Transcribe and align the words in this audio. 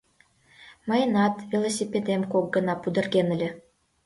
Мыйынат 0.87 1.35
велосипедем 1.51 2.21
кок 2.31 2.45
гана 2.55 2.73
пудырген 2.81 3.27
ыле. 3.35 3.49